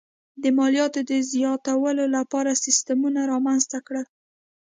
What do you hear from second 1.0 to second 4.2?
د زیاتولو لپاره سیستمونه رامنځته کړل.